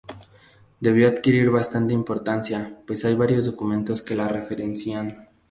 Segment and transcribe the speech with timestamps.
[0.79, 5.13] Debió adquirir bastante importancia, pues hay varios documentos que la referencian.